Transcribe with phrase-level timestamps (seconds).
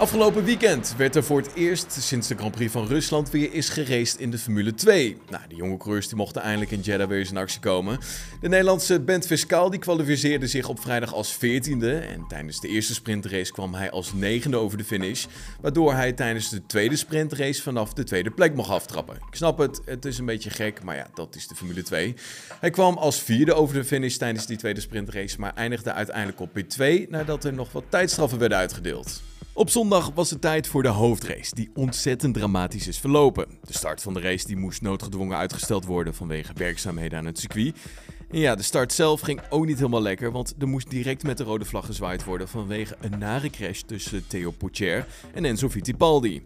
[0.00, 3.68] Afgelopen weekend werd er voor het eerst sinds de Grand Prix van Rusland weer is
[3.68, 5.16] geraced in de Formule 2.
[5.30, 7.98] Nou, de jonge coureurs die mochten eindelijk in Jeddah weer eens in actie komen.
[8.40, 12.94] De Nederlandse Bent Fiscaal die kwalificeerde zich op vrijdag als 14e en tijdens de eerste
[12.94, 15.26] sprintrace kwam hij als negende over de finish,
[15.60, 19.16] waardoor hij tijdens de tweede sprintrace vanaf de tweede plek mocht aftrappen.
[19.16, 22.14] Ik snap het, het is een beetje gek, maar ja, dat is de Formule 2.
[22.60, 26.50] Hij kwam als vierde over de finish tijdens die tweede sprintrace, maar eindigde uiteindelijk op
[26.58, 29.22] P2 nadat er nog wat tijdstraffen werden uitgedeeld.
[29.60, 33.46] Op zondag was het tijd voor de hoofdrace, die ontzettend dramatisch is verlopen.
[33.62, 37.76] De start van de race die moest noodgedwongen uitgesteld worden vanwege werkzaamheden aan het circuit.
[38.30, 41.38] En ja, de start zelf ging ook niet helemaal lekker, want er moest direct met
[41.38, 46.42] de rode vlag gezwaaid worden vanwege een nare crash tussen Theo Pocher en Enzo Fittipaldi.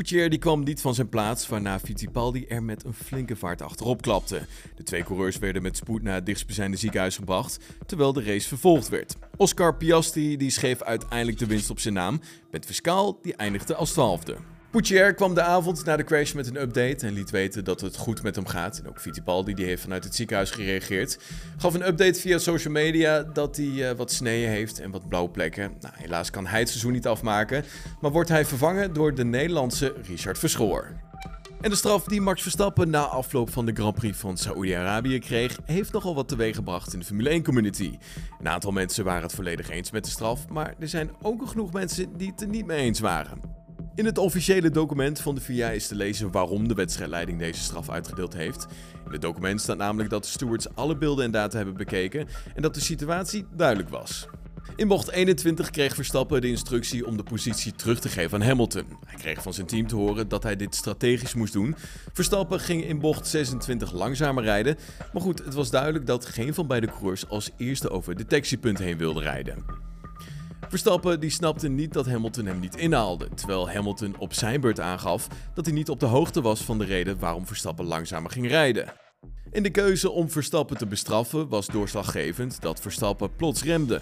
[0.00, 4.02] Poutier die kwam niet van zijn plaats, waarna Fittipaldi er met een flinke vaart achterop
[4.02, 4.46] klapte.
[4.76, 8.88] De twee coureurs werden met spoed naar het dichtstbijzijnde ziekenhuis gebracht, terwijl de race vervolgd
[8.88, 9.16] werd.
[9.36, 12.20] Oscar Piastri die schreef uiteindelijk de winst op zijn naam,
[12.50, 14.36] met Fiscaal die eindigde als twaalfde.
[14.70, 17.96] Poutier kwam de avond na de crash met een update en liet weten dat het
[17.96, 18.78] goed met hem gaat.
[18.78, 21.18] En ook Fittipaldi die heeft vanuit het ziekenhuis gereageerd.
[21.56, 25.30] Gaf een update via social media dat hij uh, wat sneeën heeft en wat blauwe
[25.30, 25.72] plekken.
[25.80, 27.64] Nou, helaas kan hij het seizoen niet afmaken,
[28.00, 30.86] maar wordt hij vervangen door de Nederlandse Richard Verschoor.
[31.60, 35.58] En de straf die Max Verstappen na afloop van de Grand Prix van Saoedi-Arabië kreeg,
[35.64, 37.98] heeft nogal wat teweeggebracht in de Formule 1 community.
[38.40, 41.72] Een aantal mensen waren het volledig eens met de straf, maar er zijn ook genoeg
[41.72, 43.59] mensen die het er niet mee eens waren.
[44.00, 47.90] In het officiële document van de VIA is te lezen waarom de wedstrijdleiding deze straf
[47.90, 48.66] uitgedeeld heeft.
[49.06, 52.62] In het document staat namelijk dat de stewards alle beelden en data hebben bekeken en
[52.62, 54.26] dat de situatie duidelijk was.
[54.76, 58.84] In bocht 21 kreeg Verstappen de instructie om de positie terug te geven aan Hamilton.
[59.06, 61.74] Hij kreeg van zijn team te horen dat hij dit strategisch moest doen.
[62.12, 64.76] Verstappen ging in bocht 26 langzamer rijden,
[65.12, 68.78] maar goed, het was duidelijk dat geen van beide coureurs als eerste over het detectiepunt
[68.78, 69.89] heen wilde rijden.
[70.70, 75.28] Verstappen die snapte niet dat Hamilton hem niet inhaalde, terwijl Hamilton op zijn beurt aangaf
[75.54, 78.92] dat hij niet op de hoogte was van de reden waarom Verstappen langzamer ging rijden.
[79.50, 84.00] In de keuze om Verstappen te bestraffen was doorslaggevend dat Verstappen plots remde.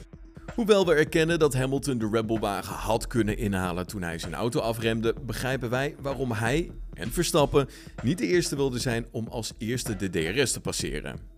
[0.54, 4.60] Hoewel we erkennen dat Hamilton de Red wagen had kunnen inhalen toen hij zijn auto
[4.60, 7.68] afremde, begrijpen wij waarom hij en Verstappen
[8.02, 11.37] niet de eerste wilden zijn om als eerste de DRS te passeren.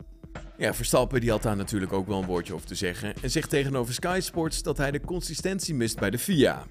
[0.60, 3.50] Ja, Verstappen die had daar natuurlijk ook wel een woordje over te zeggen en zegt
[3.50, 6.66] tegenover Sky Sports dat hij de consistentie mist bij de FIA.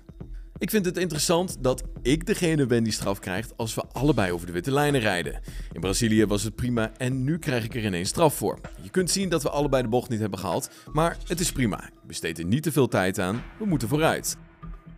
[0.58, 4.48] Ik vind het interessant dat ik degene ben die straf krijgt als we allebei over
[4.48, 5.42] de witte lijnen rijden.
[5.72, 8.60] In Brazilië was het prima en nu krijg ik er ineens straf voor.
[8.82, 11.90] Je kunt zien dat we allebei de bocht niet hebben gehaald, maar het is prima.
[12.08, 14.38] We steden niet te veel tijd aan, we moeten vooruit.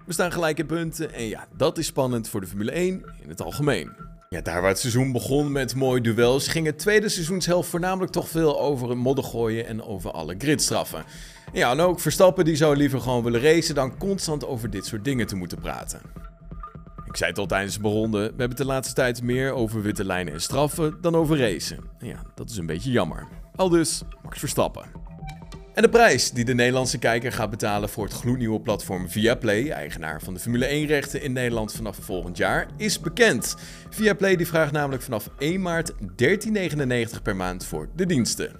[0.05, 3.29] We staan gelijk in punten en ja, dat is spannend voor de Formule 1 in
[3.29, 4.10] het algemeen.
[4.35, 8.29] Ja, daar waar het seizoen begon met mooie duels, ging het tweede seizoenshelft voornamelijk toch
[8.29, 11.03] veel over modder gooien en over alle gridstraffen.
[11.53, 15.03] Ja, en ook Verstappen die zou liever gewoon willen racen dan constant over dit soort
[15.03, 16.01] dingen te moeten praten.
[17.05, 19.81] Ik zei het al tijdens de ronde, we hebben het de laatste tijd meer over
[19.81, 21.79] witte lijnen en straffen dan over racen.
[21.99, 23.27] Ja, dat is een beetje jammer.
[23.55, 25.00] Al dus Max Verstappen.
[25.73, 30.21] En de prijs die de Nederlandse kijker gaat betalen voor het gloednieuwe platform Viaplay, eigenaar
[30.21, 33.55] van de Formule 1-rechten in Nederland vanaf volgend jaar, is bekend.
[33.89, 38.51] Viaplay die vraagt namelijk vanaf 1 maart 13,99 per maand voor de diensten.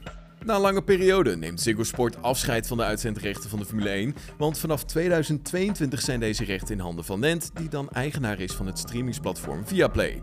[0.45, 4.15] Na een lange periode neemt Ziggo Sport afscheid van de uitzendrechten van de Formule 1,
[4.37, 8.65] want vanaf 2022 zijn deze rechten in handen van Nent, die dan eigenaar is van
[8.65, 10.21] het streamingsplatform Viaplay.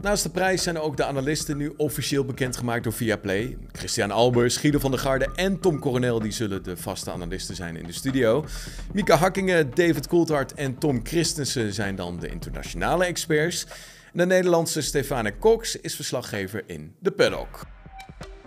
[0.00, 3.56] Naast de prijs zijn ook de analisten nu officieel bekendgemaakt door Viaplay.
[3.72, 7.76] Christian Albers, Guido van der Garde en Tom Coronel die zullen de vaste analisten zijn
[7.76, 8.44] in de studio.
[8.92, 13.66] Mika Hakkingen, David Coulthard en Tom Christensen zijn dan de internationale experts.
[14.12, 17.66] En de Nederlandse Stefane Cox is verslaggever in de paddock.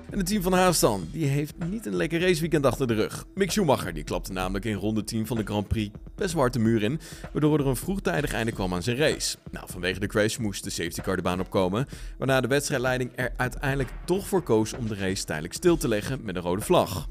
[0.09, 3.25] En het team van Haas dan, die heeft niet een lekker raceweekend achter de rug.
[3.35, 6.83] Mick Schumacher die klapte namelijk in ronde 10 van de Grand Prix best zwarte muur
[6.83, 6.99] in,
[7.31, 9.37] waardoor er een vroegtijdig einde kwam aan zijn race.
[9.51, 11.87] Nou, vanwege de crash moest de safety car de baan opkomen,
[12.17, 16.19] waarna de wedstrijdleiding er uiteindelijk toch voor koos om de race tijdelijk stil te leggen
[16.23, 17.07] met een rode vlag.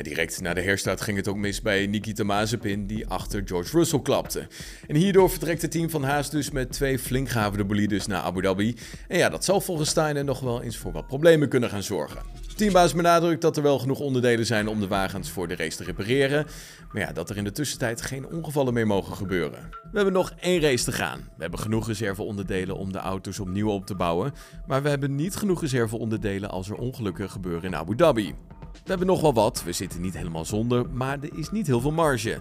[0.00, 4.00] Direct na de herstart ging het ook mis bij Nikita Mazepin, die achter George Russell
[4.00, 4.46] klapte.
[4.86, 8.42] En hierdoor vertrekt het team van Haas dus met twee flink gehavende bolides naar Abu
[8.42, 8.76] Dhabi.
[9.08, 12.22] En ja, dat zal volgens Steiner nog wel eens voor wat problemen kunnen gaan zorgen.
[12.56, 15.84] Teambaas benadrukt dat er wel genoeg onderdelen zijn om de wagens voor de race te
[15.84, 16.46] repareren.
[16.92, 19.68] Maar ja, dat er in de tussentijd geen ongevallen meer mogen gebeuren.
[19.70, 21.18] We hebben nog één race te gaan.
[21.18, 24.32] We hebben genoeg reserveonderdelen om de auto's opnieuw op te bouwen.
[24.66, 28.34] Maar we hebben niet genoeg reserveonderdelen als er ongelukken gebeuren in Abu Dhabi.
[28.72, 31.80] We hebben nog wel wat, we zitten niet helemaal zonder, maar er is niet heel
[31.80, 32.40] veel marge.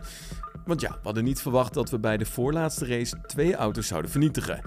[0.65, 4.11] Want ja, we hadden niet verwacht dat we bij de voorlaatste race twee auto's zouden
[4.11, 4.61] vernietigen.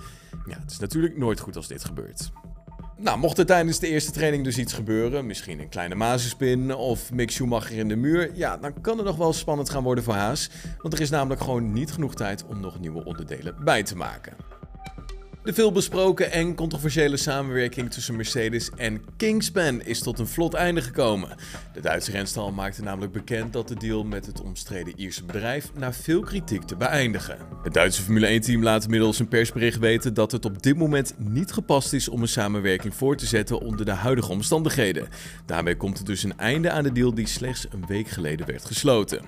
[0.47, 2.33] Ja, het is natuurlijk nooit goed als dit gebeurt.
[2.97, 7.13] Nou, mocht er tijdens de eerste training dus iets gebeuren, misschien een kleine mazenspin of
[7.13, 10.15] Mick Schumacher in de muur, ja, dan kan het nog wel spannend gaan worden voor
[10.15, 10.51] Haas.
[10.79, 14.37] Want er is namelijk gewoon niet genoeg tijd om nog nieuwe onderdelen bij te maken.
[15.45, 21.37] De veelbesproken en controversiële samenwerking tussen Mercedes en Kingspan is tot een vlot einde gekomen.
[21.73, 25.93] De Duitse renstal maakte namelijk bekend dat de deal met het omstreden Ierse bedrijf na
[25.93, 27.54] veel kritiek te beëindigen.
[27.65, 31.53] Het Duitse Formule 1-team laat inmiddels een persbericht weten dat het op dit moment niet
[31.53, 35.09] gepast is om een samenwerking voor te zetten onder de huidige omstandigheden.
[35.47, 38.65] Daarmee komt er dus een einde aan de deal die slechts een week geleden werd
[38.65, 39.21] gesloten.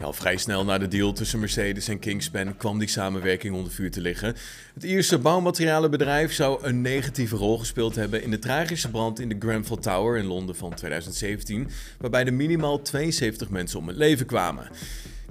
[0.00, 3.90] Al vrij snel na de deal tussen Mercedes en Kingspan kwam die samenwerking onder vuur
[3.90, 4.34] te liggen.
[4.74, 9.36] Het Ierse bouwmaterialenbedrijf zou een negatieve rol gespeeld hebben in de tragische brand in de
[9.38, 11.68] Grenfell Tower in Londen van 2017,
[11.98, 14.68] waarbij er minimaal 72 mensen om het leven kwamen.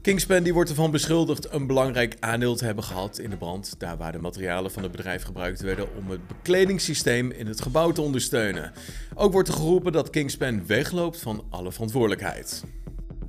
[0.03, 3.97] Kingspan die wordt ervan beschuldigd een belangrijk aandeel te hebben gehad in de brand, daar
[3.97, 8.01] waar de materialen van het bedrijf gebruikt werden om het bekledingssysteem in het gebouw te
[8.01, 8.71] ondersteunen.
[9.15, 12.63] Ook wordt er geroepen dat Kingspan wegloopt van alle verantwoordelijkheid.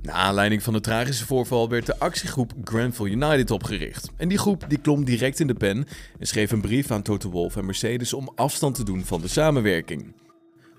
[0.01, 4.11] Na aanleiding van het tragische voorval werd de actiegroep Grenfell United opgericht.
[4.17, 5.87] En die groep die klom direct in de pen
[6.19, 9.27] en schreef een brief aan Toto Wolff en Mercedes om afstand te doen van de
[9.27, 10.13] samenwerking.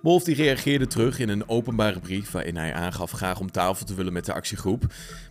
[0.06, 3.94] Wolf die reageerde terug in een openbare brief waarin hij aangaf graag om tafel te
[3.94, 4.84] willen met de actiegroep.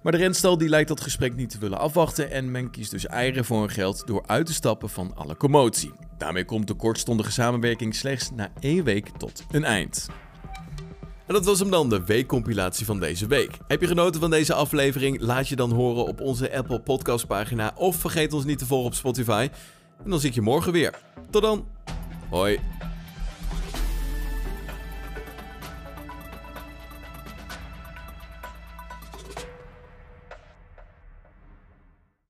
[0.03, 3.05] Maar de renstal die lijkt dat gesprek niet te willen afwachten en men kiest dus
[3.05, 5.91] eieren voor hun geld door uit te stappen van alle commotie.
[6.17, 10.07] Daarmee komt de kortstondige samenwerking slechts na één week tot een eind.
[11.27, 13.57] En dat was hem dan, de weekcompilatie van deze week.
[13.67, 15.21] Heb je genoten van deze aflevering?
[15.21, 18.87] Laat je dan horen op onze Apple Podcast pagina of vergeet ons niet te volgen
[18.87, 19.49] op Spotify.
[20.03, 20.99] En dan zie ik je morgen weer.
[21.29, 21.67] Tot dan.
[22.29, 22.59] Hoi.